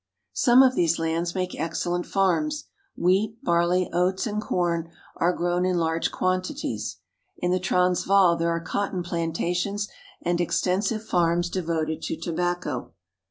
^^^Bi 0.01 0.03
Some 0.39 0.63
of 0.63 0.73
these 0.73 0.97
lands 0.97 1.35
make 1.35 1.53
excellent 1.59 2.07
farms. 2.07 2.63
Wheat, 2.95 3.37
^^^^narley, 3.45 3.87
oats, 3.93 4.25
and 4.25 4.41
corn 4.41 4.89
are 5.17 5.31
grown 5.31 5.63
in 5.63 5.77
large 5.77 6.11
quantities. 6.11 6.97
In 7.37 7.51
^^^Btiie 7.51 7.61
Transvaal 7.61 8.35
there 8.35 8.49
are 8.49 8.59
cotton 8.59 9.03
plantations 9.03 9.87
and 10.23 10.41
extensive 10.41 11.01
^^^Bfarms 11.03 11.51
devoted 11.51 12.01
to 12.01 12.19
tobacco. 12.19 12.95